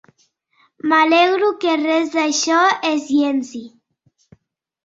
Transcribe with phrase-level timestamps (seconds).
[0.93, 2.63] M'alegro que res d'això
[2.93, 3.63] es llenci.